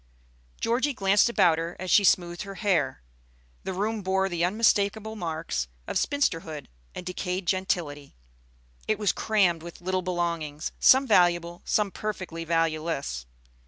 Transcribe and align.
Georgie 0.59 0.95
glanced 0.95 1.29
about 1.29 1.59
her 1.59 1.75
as 1.79 1.91
she 1.91 2.03
smoothed 2.03 2.41
her 2.41 2.55
hair. 2.55 3.03
The 3.65 3.71
room 3.73 4.01
bore 4.01 4.29
the 4.29 4.43
unmistakable 4.43 5.15
marks 5.15 5.67
of 5.85 5.95
spinsterhood 5.99 6.69
and 6.95 7.05
decayed 7.05 7.45
gentility. 7.45 8.15
It 8.87 8.97
was 8.97 9.11
crammed 9.11 9.61
with 9.61 9.79
little 9.79 10.01
belongings, 10.01 10.71
some 10.79 11.05
valuable, 11.05 11.61
some 11.65 11.91
perfectly 11.91 12.43
valueless. 12.43 13.27